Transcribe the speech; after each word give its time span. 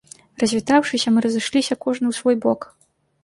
Развітаўшыся, 0.43 1.11
мы 1.17 1.23
разышліся 1.27 1.77
кожны 1.87 2.05
ў 2.07 2.13
свой 2.21 2.35
бок. 2.47 2.67